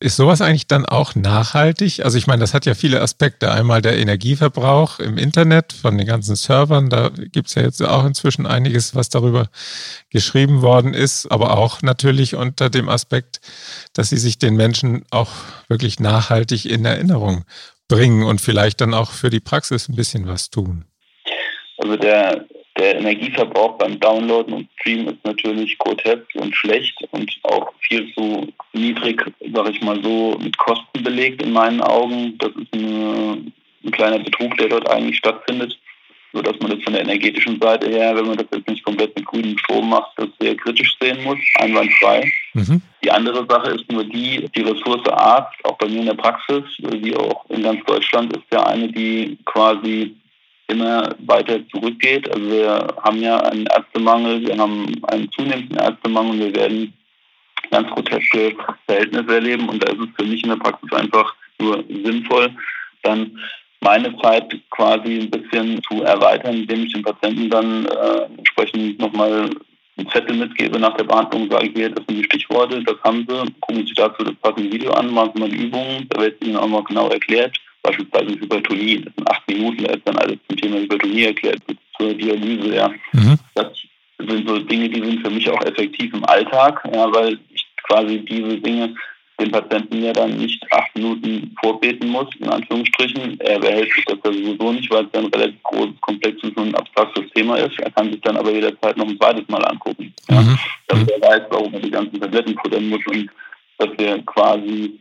Ist 0.00 0.16
sowas 0.16 0.40
eigentlich 0.40 0.66
dann 0.66 0.84
auch 0.84 1.14
nachhaltig? 1.14 2.04
Also 2.04 2.18
ich 2.18 2.26
meine, 2.26 2.40
das 2.40 2.52
hat 2.52 2.66
ja 2.66 2.74
viele 2.74 3.00
Aspekte. 3.00 3.50
Einmal 3.50 3.80
der 3.80 3.96
Energieverbrauch 3.96 4.98
im 4.98 5.16
Internet 5.16 5.72
von 5.72 5.96
den 5.96 6.06
ganzen 6.06 6.36
Servern. 6.36 6.90
Da 6.90 7.08
gibt 7.08 7.48
es 7.48 7.54
ja 7.54 7.62
jetzt 7.62 7.80
auch 7.82 8.04
inzwischen 8.04 8.46
einiges, 8.46 8.94
was 8.94 9.08
darüber 9.08 9.48
geschrieben 10.10 10.62
worden 10.62 10.92
ist. 10.92 11.30
Aber 11.30 11.56
auch 11.56 11.80
natürlich 11.80 12.34
unter 12.34 12.68
dem 12.68 12.88
Aspekt, 12.88 13.40
dass 13.94 14.10
sie 14.10 14.18
sich 14.18 14.38
den 14.38 14.56
Menschen 14.56 15.04
auch 15.10 15.30
wirklich 15.68 16.00
nachhaltig 16.00 16.66
in 16.66 16.84
Erinnerung 16.84 17.44
bringen 17.88 18.24
und 18.24 18.40
vielleicht 18.40 18.80
dann 18.80 18.94
auch 18.94 19.10
für 19.10 19.30
die 19.30 19.40
Praxis 19.40 19.88
ein 19.88 19.96
bisschen 19.96 20.26
was 20.26 20.50
tun. 20.50 20.84
Also 21.78 21.96
der 21.96 22.44
der 22.76 22.98
Energieverbrauch 22.98 23.78
beim 23.78 24.00
Downloaden 24.00 24.52
und 24.52 24.68
Streamen 24.80 25.08
ist 25.08 25.24
natürlich 25.24 25.78
grotesk 25.78 26.26
und 26.34 26.54
schlecht 26.56 26.96
und 27.12 27.30
auch 27.44 27.72
viel 27.80 28.12
zu 28.14 28.52
niedrig, 28.72 29.22
sage 29.52 29.70
ich 29.70 29.80
mal 29.80 30.02
so, 30.02 30.36
mit 30.42 30.56
Kosten 30.58 31.02
belegt 31.02 31.42
in 31.42 31.52
meinen 31.52 31.80
Augen. 31.80 32.36
Das 32.38 32.50
ist 32.50 32.72
eine, 32.72 33.38
ein 33.84 33.90
kleiner 33.92 34.18
Betrug, 34.18 34.56
der 34.58 34.68
dort 34.68 34.90
eigentlich 34.90 35.18
stattfindet, 35.18 35.78
sodass 36.32 36.58
man 36.58 36.72
das 36.72 36.82
von 36.82 36.94
der 36.94 37.02
energetischen 37.02 37.60
Seite 37.60 37.88
her, 37.88 38.16
wenn 38.16 38.26
man 38.26 38.38
das 38.38 38.46
jetzt 38.52 38.68
nicht 38.68 38.84
komplett 38.84 39.14
mit 39.16 39.24
grünem 39.24 39.56
Strom 39.58 39.90
macht, 39.90 40.10
das 40.16 40.28
sehr 40.40 40.56
kritisch 40.56 40.96
sehen 41.00 41.22
muss, 41.22 41.38
einwandfrei. 41.60 42.28
Mhm. 42.54 42.82
Die 43.04 43.10
andere 43.10 43.46
Sache 43.48 43.70
ist 43.70 43.90
nur 43.92 44.02
die, 44.02 44.48
die 44.56 44.62
Ressource 44.62 45.06
Arzt, 45.10 45.64
auch 45.64 45.78
bei 45.78 45.86
mir 45.86 46.00
in 46.00 46.06
der 46.06 46.14
Praxis, 46.14 46.64
wie 46.78 47.14
auch 47.16 47.48
in 47.50 47.62
ganz 47.62 47.84
Deutschland, 47.84 48.36
ist 48.36 48.46
ja 48.52 48.64
eine, 48.64 48.88
die 48.88 49.38
quasi 49.44 50.16
immer 50.68 51.14
weiter 51.26 51.60
zurückgeht. 51.68 52.28
Also 52.30 52.50
wir 52.50 52.86
haben 53.02 53.20
ja 53.20 53.38
einen 53.40 53.66
Ärztemangel, 53.66 54.46
wir 54.46 54.56
haben 54.56 55.02
einen 55.08 55.30
zunehmenden 55.32 55.78
Ärztemangel, 55.78 56.38
wir 56.38 56.54
werden 56.54 56.92
ganz 57.70 57.90
groteske 57.90 58.56
Verhältnisse 58.86 59.34
erleben 59.34 59.68
und 59.68 59.82
da 59.82 59.92
ist 59.92 60.00
es 60.00 60.08
für 60.16 60.24
mich 60.24 60.42
in 60.42 60.50
der 60.50 60.56
Praxis 60.56 60.92
einfach 60.92 61.34
nur 61.58 61.84
sinnvoll, 61.88 62.50
dann 63.02 63.38
meine 63.80 64.16
Zeit 64.18 64.58
quasi 64.70 65.20
ein 65.20 65.30
bisschen 65.30 65.82
zu 65.82 66.02
erweitern, 66.02 66.54
indem 66.54 66.84
ich 66.84 66.92
den 66.92 67.02
Patienten 67.02 67.50
dann 67.50 67.86
äh, 67.86 68.22
entsprechend 68.38 68.98
nochmal 68.98 69.50
einen 69.96 70.08
Zettel 70.08 70.36
mitgebe 70.36 70.78
nach 70.78 70.96
der 70.96 71.04
Behandlung, 71.04 71.50
sage 71.50 71.68
ich 71.68 71.74
hier, 71.74 71.90
das 71.90 72.04
sind 72.06 72.18
die 72.18 72.24
Stichworte, 72.24 72.82
das 72.82 72.96
haben 73.04 73.26
sie, 73.28 73.52
gucken 73.60 73.86
Sie 73.86 73.94
dazu 73.94 74.24
das 74.24 74.34
passende 74.36 74.72
Video 74.72 74.92
an, 74.92 75.12
machen 75.12 75.32
Sie 75.34 75.40
mal 75.40 75.50
die 75.50 75.66
Übungen, 75.66 76.06
da 76.08 76.22
wird 76.22 76.42
Ihnen 76.44 76.56
auch 76.56 76.66
mal 76.66 76.82
genau 76.84 77.08
erklärt 77.08 77.60
beispielsweise 77.84 78.40
Hypertonie. 78.40 79.02
Das 79.02 79.14
sind 79.14 79.30
acht 79.30 79.48
Minuten, 79.48 79.84
da 79.84 79.92
ist 79.92 80.08
dann 80.08 80.16
alles 80.16 80.38
zum 80.48 80.56
Thema 80.56 80.76
Hypertonie 80.78 81.24
erklärt, 81.24 81.64
bis 81.66 81.76
zur 81.96 82.14
Dialyse. 82.14 82.74
Ja. 82.74 82.88
Mhm. 83.12 83.38
Das 83.54 83.68
sind 84.18 84.48
so 84.48 84.58
Dinge, 84.58 84.88
die 84.88 85.00
sind 85.00 85.20
für 85.20 85.30
mich 85.30 85.48
auch 85.48 85.62
effektiv 85.64 86.12
im 86.12 86.24
Alltag, 86.24 86.82
ja, 86.92 87.12
weil 87.12 87.38
ich 87.52 87.64
quasi 87.84 88.18
diese 88.18 88.58
Dinge 88.58 88.94
dem 89.40 89.50
Patienten 89.50 90.02
ja 90.02 90.12
dann 90.12 90.36
nicht 90.36 90.64
acht 90.72 90.94
Minuten 90.94 91.54
vorbeten 91.60 92.08
muss, 92.08 92.28
in 92.38 92.48
Anführungsstrichen. 92.48 93.38
Er 93.40 93.58
behält 93.58 93.92
sich 93.92 94.04
das 94.04 94.18
ja 94.24 94.32
sowieso 94.32 94.72
nicht, 94.72 94.90
weil 94.90 95.06
es 95.06 95.18
ein 95.18 95.26
relativ 95.26 95.60
großes, 95.64 96.00
komplexes 96.00 96.50
und 96.54 96.74
abstraktes 96.76 97.24
Thema 97.34 97.56
ist. 97.56 97.78
Er 97.80 97.90
kann 97.90 98.12
sich 98.12 98.20
dann 98.20 98.36
aber 98.36 98.52
jederzeit 98.52 98.96
noch 98.96 99.08
ein 99.08 99.18
zweites 99.18 99.48
Mal 99.48 99.64
angucken. 99.64 100.12
Ja. 100.30 100.40
Mhm. 100.40 100.58
Dass 100.86 101.08
er 101.08 101.20
weiß, 101.20 101.42
warum 101.50 101.74
er 101.74 101.80
die 101.80 101.90
ganzen 101.90 102.20
Tabletten 102.20 102.56
futtern 102.62 102.88
muss 102.88 103.04
und 103.08 103.28
dass 103.78 103.88
wir 103.98 104.22
quasi 104.22 105.00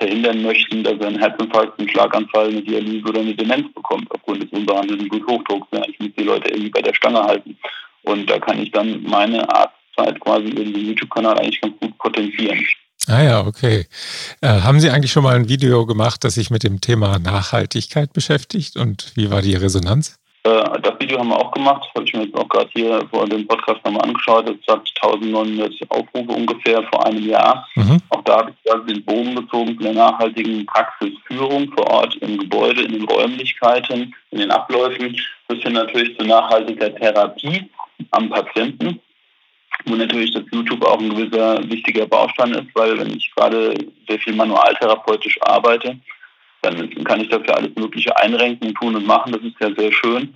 verhindern 0.00 0.42
möchten, 0.42 0.82
dass 0.82 0.94
er 0.98 1.08
einen 1.08 1.18
Herzinfarkt, 1.18 1.78
einen 1.78 1.88
Schlaganfall, 1.88 2.48
eine 2.48 2.62
Dialyse 2.62 3.06
oder 3.06 3.20
eine 3.20 3.34
Demenz 3.34 3.72
bekommt 3.74 4.10
aufgrund 4.10 4.42
des 4.42 4.50
unbehandelten 4.50 5.08
Bluthochdrucks. 5.08 5.68
Ich 5.88 6.00
muss 6.00 6.10
die 6.18 6.24
Leute 6.24 6.48
irgendwie 6.48 6.70
bei 6.70 6.82
der 6.82 6.94
Stange 6.94 7.22
halten. 7.22 7.56
Und 8.02 8.28
da 8.28 8.38
kann 8.38 8.58
ich 8.60 8.72
dann 8.72 9.02
meine 9.02 9.46
Arztzeit 9.54 10.18
quasi 10.20 10.48
in 10.48 10.72
den 10.72 10.86
YouTube-Kanal 10.86 11.38
eigentlich 11.38 11.60
ganz 11.60 11.74
gut 11.80 11.96
potenzieren. 11.98 12.64
Ah 13.06 13.22
ja, 13.22 13.46
okay. 13.46 13.86
Äh, 14.40 14.48
haben 14.48 14.80
Sie 14.80 14.90
eigentlich 14.90 15.12
schon 15.12 15.24
mal 15.24 15.36
ein 15.36 15.48
Video 15.48 15.84
gemacht, 15.84 16.24
das 16.24 16.34
sich 16.34 16.50
mit 16.50 16.62
dem 16.62 16.80
Thema 16.80 17.18
Nachhaltigkeit 17.18 18.12
beschäftigt 18.12 18.76
und 18.76 19.12
wie 19.16 19.30
war 19.30 19.42
die 19.42 19.54
Resonanz? 19.54 20.18
Äh, 20.42 20.80
das 20.80 20.94
Video 20.98 21.18
haben 21.18 21.28
wir 21.28 21.38
auch 21.38 21.52
gemacht, 21.52 21.88
habe 21.94 22.04
ich 22.04 22.14
mir 22.14 22.24
jetzt 22.24 22.34
auch 22.34 22.48
gerade 22.48 22.70
hier 22.72 23.06
vor 23.10 23.26
dem 23.26 23.46
Podcast 23.46 23.84
nochmal 23.84 24.02
angeschaut. 24.02 24.48
Das 24.48 24.74
hat 24.74 24.88
1900 25.02 25.74
Aufrufe 25.90 26.32
ungefähr 26.32 26.82
vor 26.84 27.04
einem 27.04 27.28
Jahr. 27.28 27.68
Mhm. 27.74 27.98
Auch 28.08 28.22
da 28.24 28.38
habe 28.38 28.52
ich 28.52 28.86
den 28.86 29.04
Bogen 29.04 29.34
gezogen 29.34 29.76
zu 29.76 29.82
der 29.82 29.92
nachhaltigen 29.92 30.64
Praxisführung 30.66 31.70
vor 31.72 31.86
Ort 31.90 32.16
im 32.16 32.38
Gebäude, 32.38 32.82
in 32.82 32.92
den 32.92 33.04
Räumlichkeiten, 33.04 34.14
in 34.30 34.38
den 34.38 34.50
Abläufen, 34.50 35.16
bis 35.48 35.62
hin 35.62 35.74
natürlich 35.74 36.16
zu 36.18 36.24
nachhaltiger 36.24 36.94
Therapie 36.94 37.68
am 38.12 38.30
Patienten, 38.30 38.98
wo 39.84 39.94
natürlich 39.94 40.32
das 40.32 40.44
YouTube 40.50 40.84
auch 40.86 40.98
ein 40.98 41.10
gewisser 41.10 41.62
wichtiger 41.68 42.06
Baustein 42.06 42.52
ist, 42.52 42.74
weil 42.74 42.98
wenn 42.98 43.14
ich 43.14 43.30
gerade 43.34 43.74
sehr 44.08 44.18
viel 44.18 44.34
manualtherapeutisch 44.34 45.38
arbeite, 45.42 45.98
dann 46.62 47.04
kann 47.04 47.20
ich 47.20 47.28
dafür 47.28 47.56
alles 47.56 47.74
Mögliche 47.76 48.16
einrenken, 48.18 48.74
tun 48.74 48.96
und 48.96 49.06
machen. 49.06 49.32
Das 49.32 49.42
ist 49.42 49.56
ja 49.60 49.74
sehr 49.74 49.92
schön. 49.92 50.34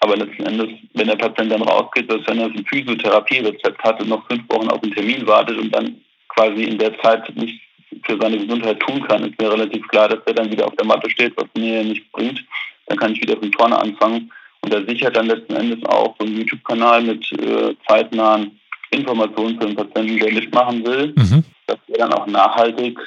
Aber 0.00 0.16
letzten 0.16 0.44
Endes, 0.44 0.68
wenn 0.94 1.08
der 1.08 1.16
Patient 1.16 1.52
dann 1.52 1.62
rausgeht, 1.62 2.10
dass 2.10 2.26
wenn 2.26 2.38
er 2.38 2.46
ein 2.46 2.64
Physiotherapie-Rezept 2.66 3.82
hat 3.82 4.00
und 4.00 4.08
noch 4.08 4.26
fünf 4.28 4.42
Wochen 4.48 4.68
auf 4.68 4.80
den 4.80 4.92
Termin 4.92 5.26
wartet 5.26 5.58
und 5.58 5.74
dann 5.74 5.96
quasi 6.28 6.64
in 6.64 6.78
der 6.78 6.98
Zeit 7.00 7.34
nichts 7.34 7.62
für 8.04 8.18
seine 8.20 8.38
Gesundheit 8.38 8.80
tun 8.80 9.02
kann, 9.08 9.24
ist 9.24 9.40
mir 9.40 9.50
relativ 9.50 9.86
klar, 9.88 10.08
dass 10.08 10.20
er 10.26 10.34
dann 10.34 10.50
wieder 10.50 10.66
auf 10.66 10.76
der 10.76 10.86
Matte 10.86 11.08
steht, 11.10 11.34
was 11.36 11.46
mir 11.56 11.82
nichts 11.82 12.06
bringt. 12.12 12.44
Dann 12.86 12.98
kann 12.98 13.12
ich 13.12 13.22
wieder 13.22 13.36
von 13.36 13.52
vorne 13.52 13.78
anfangen. 13.78 14.30
Und 14.60 14.74
er 14.74 14.84
sichert 14.86 15.16
dann 15.16 15.26
letzten 15.26 15.54
Endes 15.54 15.84
auch 15.86 16.14
so 16.18 16.26
einen 16.26 16.36
YouTube-Kanal 16.36 17.02
mit 17.02 17.32
äh, 17.32 17.74
zeitnahen 17.88 18.58
Informationen 18.90 19.60
für 19.60 19.66
den 19.66 19.76
Patienten, 19.76 20.18
der 20.18 20.32
mitmachen 20.32 20.84
will, 20.84 21.12
mhm. 21.16 21.44
dass 21.66 21.78
er 21.88 21.98
dann 21.98 22.12
auch 22.12 22.26
nachhaltig 22.26 22.98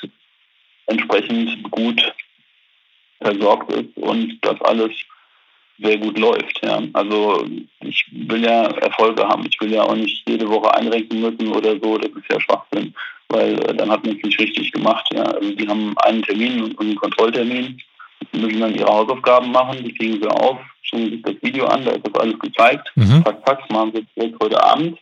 entsprechend 0.87 1.69
gut 1.71 2.13
versorgt 3.21 3.71
ist 3.71 3.97
und 3.97 4.37
das 4.41 4.59
alles 4.61 4.91
sehr 5.81 5.97
gut 5.97 6.17
läuft. 6.17 6.59
Ja. 6.63 6.81
Also 6.93 7.45
ich 7.81 8.05
will 8.11 8.43
ja 8.43 8.63
Erfolge 8.63 9.27
haben. 9.27 9.45
Ich 9.49 9.59
will 9.61 9.73
ja 9.73 9.83
auch 9.83 9.95
nicht 9.95 10.27
jede 10.27 10.49
Woche 10.49 10.73
einrenken 10.73 11.21
müssen 11.21 11.47
oder 11.49 11.75
so. 11.81 11.97
Das 11.97 12.11
ist 12.11 12.31
ja 12.31 12.39
Schwachsinn, 12.41 12.93
weil 13.29 13.53
äh, 13.53 13.75
dann 13.75 13.91
hat 13.91 14.05
man 14.05 14.17
es 14.17 14.23
nicht 14.23 14.39
richtig 14.39 14.71
gemacht. 14.71 15.07
Ja. 15.13 15.23
Also 15.23 15.51
die 15.51 15.67
haben 15.67 15.97
einen 15.99 16.21
Termin 16.23 16.63
und 16.63 16.79
einen 16.79 16.95
Kontrolltermin, 16.95 17.81
die 18.33 18.39
müssen 18.39 18.59
dann 18.59 18.75
ihre 18.75 18.91
Hausaufgaben 18.91 19.51
machen, 19.51 19.83
die 19.83 19.93
kriegen 19.93 20.21
sie 20.21 20.29
auf, 20.29 20.57
schauen 20.81 21.09
sich 21.09 21.21
das 21.21 21.35
Video 21.41 21.65
an, 21.65 21.85
da 21.85 21.91
ist 21.91 22.05
das 22.05 22.21
alles 22.21 22.39
gezeigt. 22.39 22.91
Mhm. 22.95 23.23
Zack, 23.23 23.45
zack, 23.45 23.69
machen 23.71 23.91
sie 23.93 24.05
jetzt 24.15 24.35
heute 24.41 24.63
Abend. 24.63 24.97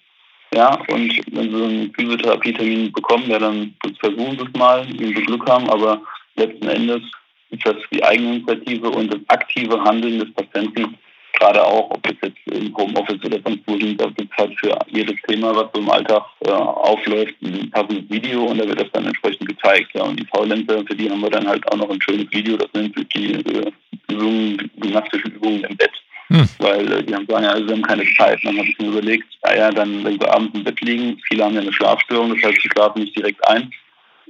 Ja, 0.53 0.79
und 0.89 1.35
wenn 1.35 1.51
sie 1.51 1.63
einen 1.63 1.93
Physiotherapietermin 1.93 2.91
bekommen, 2.93 3.29
ja, 3.29 3.37
dann 3.37 3.75
versuchen 3.99 4.37
sie 4.39 4.45
es 4.45 4.57
mal, 4.57 4.87
wenn 4.87 5.13
sie 5.13 5.23
Glück 5.23 5.47
haben, 5.49 5.69
aber 5.69 6.01
letzten 6.35 6.69
Endes 6.69 7.01
das 7.51 7.75
die 7.91 8.03
Eigeninitiative 8.03 8.89
und 8.89 9.13
das 9.13 9.21
aktive 9.27 9.81
Handeln 9.81 10.19
des 10.19 10.33
Patienten, 10.33 10.97
gerade 11.39 11.63
auch, 11.63 11.91
ob 11.91 12.07
es 12.07 12.15
jetzt 12.21 12.37
im 12.45 12.75
Homeoffice 12.75 13.23
oder 13.23 13.39
sonst 13.45 13.61
wo 13.65 13.77
sind, 13.77 13.99
da 14.01 14.07
gibt 14.07 14.31
es 14.31 14.37
halt 14.37 14.59
für 14.59 14.77
jedes 14.87 15.15
Thema, 15.27 15.55
was 15.55 15.67
so 15.73 15.81
im 15.81 15.89
Alltag 15.89 16.23
äh, 16.45 16.51
aufläuft, 16.51 17.35
ein 17.43 17.69
passendes 17.71 18.09
Video 18.09 18.45
und 18.45 18.57
da 18.57 18.67
wird 18.67 18.81
das 18.81 18.91
dann 18.93 19.05
entsprechend 19.05 19.47
gezeigt. 19.47 19.91
Ja. 19.93 20.03
Und 20.03 20.19
die 20.19 20.25
Faulenzer, 20.25 20.83
für 20.85 20.95
die 20.95 21.09
haben 21.09 21.21
wir 21.21 21.29
dann 21.29 21.47
halt 21.47 21.65
auch 21.71 21.77
noch 21.77 21.89
ein 21.89 22.01
schönes 22.01 22.31
Video, 22.31 22.57
das 22.57 22.69
nennt 22.73 22.95
sich 22.95 23.07
die 23.09 23.33
äh, 23.33 23.71
Übungen, 24.09 24.69
gymnastischen 24.77 25.31
Übungen 25.31 25.63
im 25.63 25.77
Bett. 25.77 25.91
Hm. 26.29 26.49
Weil 26.59 26.91
äh, 26.91 27.03
die 27.03 27.15
haben 27.15 27.27
sagen, 27.27 27.43
ja, 27.43 27.51
also 27.51 27.67
wir 27.67 27.75
haben 27.75 27.83
keine 27.83 28.05
Zeit. 28.15 28.43
Und 28.43 28.45
dann 28.45 28.57
habe 28.57 28.67
ich 28.67 28.79
mir 28.79 28.87
überlegt, 28.87 29.27
ja, 29.45 29.55
ja, 29.55 29.71
dann, 29.71 30.03
wenn 30.03 30.19
sie 30.19 30.29
abends 30.29 30.57
im 30.57 30.63
Bett 30.63 30.81
liegen, 30.81 31.19
viele 31.27 31.45
haben 31.45 31.55
ja 31.55 31.61
eine 31.61 31.73
Schlafstörung, 31.73 32.35
das 32.35 32.43
heißt, 32.43 32.61
sie 32.61 32.69
schlafen 32.69 33.01
nicht 33.01 33.17
direkt 33.17 33.47
ein. 33.47 33.71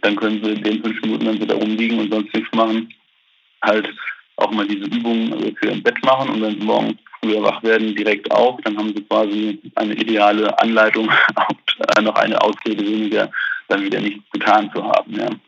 Dann 0.02 0.16
können 0.16 0.44
sie 0.44 0.52
in 0.52 0.64
den 0.64 0.84
fünf 0.84 1.02
Minuten, 1.02 1.26
wenn 1.26 1.40
sie 1.40 1.48
da 1.48 1.56
rumliegen 1.56 2.00
und 2.00 2.14
sonst 2.14 2.32
nichts 2.34 2.54
machen, 2.54 2.94
halt 3.64 3.90
auch 4.38 4.52
mal 4.52 4.68
diese 4.68 4.86
Übungen 4.86 5.34
also 5.34 5.52
für 5.60 5.70
im 5.70 5.84
Bett 5.84 6.04
machen 6.04 6.30
und 6.30 6.42
wenn 6.42 6.60
sie 6.60 6.66
morgens 6.66 6.98
früher 7.20 7.42
wach 7.42 7.62
werden, 7.64 7.96
direkt 7.96 8.30
auf, 8.32 8.60
dann 8.64 8.78
haben 8.78 8.94
sie 8.96 9.04
quasi 9.04 9.60
eine 9.76 9.94
ideale 9.96 10.58
Anleitung 10.60 11.10
noch 12.02 12.16
eine 12.16 12.40
Ausrede 12.42 12.86
weniger, 12.86 13.32
dann 13.68 13.84
wieder 13.84 14.00
nichts 14.00 14.24
getan 14.32 14.70
zu 14.74 14.84
haben. 14.84 15.14
Ja. 15.14 15.30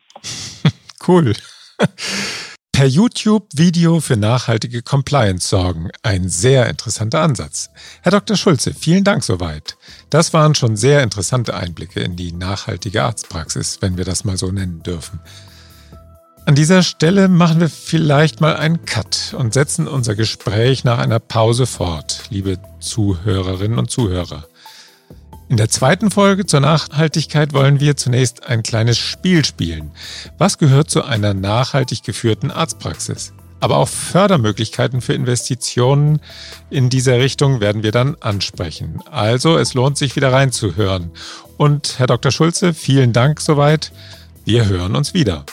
Cool. 1.08 1.34
Per 2.80 2.86
YouTube 2.86 3.48
Video 3.54 4.00
für 4.00 4.16
nachhaltige 4.16 4.82
Compliance 4.82 5.50
sorgen. 5.50 5.90
Ein 6.04 6.30
sehr 6.30 6.70
interessanter 6.70 7.22
Ansatz. 7.22 7.70
Herr 8.04 8.12
Dr. 8.12 8.38
Schulze, 8.38 8.74
vielen 8.74 9.04
Dank 9.04 9.24
soweit. 9.24 9.76
Das 10.10 10.34
waren 10.34 10.56
schon 10.56 10.78
sehr 10.78 11.04
interessante 11.04 11.56
Einblicke 11.56 12.00
in 12.00 12.16
die 12.16 12.32
nachhaltige 12.32 13.04
Arztpraxis, 13.04 13.82
wenn 13.82 13.98
wir 13.98 14.06
das 14.06 14.24
mal 14.24 14.38
so 14.38 14.52
nennen 14.52 14.82
dürfen. 14.84 15.20
An 16.50 16.56
dieser 16.56 16.82
Stelle 16.82 17.28
machen 17.28 17.60
wir 17.60 17.70
vielleicht 17.70 18.42
mal 18.42 18.56
einen 18.56 18.84
Cut 18.84 19.36
und 19.38 19.54
setzen 19.54 19.88
unser 19.88 20.16
Gespräch 20.16 20.84
nach 20.84 20.98
einer 20.98 21.20
Pause 21.20 21.68
fort, 21.68 22.24
liebe 22.32 22.58
Zuhörerinnen 22.80 23.78
und 23.78 23.92
Zuhörer. 23.92 24.48
In 25.48 25.58
der 25.58 25.70
zweiten 25.70 26.10
Folge 26.10 26.48
zur 26.48 26.62
Nachhaltigkeit 26.62 27.54
wollen 27.54 27.80
wir 27.80 27.98
zunächst 27.98 28.48
ein 28.48 28.64
kleines 28.64 28.98
Spiel 28.98 29.46
spielen. 29.46 29.92
Was 30.40 30.58
gehört 30.58 30.90
zu 30.90 31.04
einer 31.04 31.36
nachhaltig 31.36 32.02
geführten 32.02 32.50
Arztpraxis? 32.50 33.32
Aber 33.60 33.78
auch 33.78 33.88
Fördermöglichkeiten 33.88 35.02
für 35.02 35.14
Investitionen 35.14 36.20
in 36.72 36.90
dieser 36.90 37.20
Richtung 37.20 37.60
werden 37.60 37.84
wir 37.84 37.92
dann 37.92 38.18
ansprechen. 38.22 39.04
Also 39.12 39.60
es 39.60 39.76
lohnt 39.76 40.00
sich 40.00 40.16
wieder 40.16 40.34
reinzuhören. 40.34 41.12
Und 41.58 42.00
Herr 42.00 42.08
Dr. 42.08 42.32
Schulze, 42.32 42.74
vielen 42.74 43.14
Dank 43.14 43.40
soweit. 43.40 43.92
Wir 44.46 44.66
hören 44.66 44.96
uns 44.96 45.14
wieder. 45.14 45.46